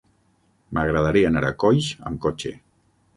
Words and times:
M'agradaria 0.77 1.29
anar 1.31 1.43
a 1.49 1.51
Coix 1.65 1.91
amb 2.13 2.21
cotxe. 2.25 2.55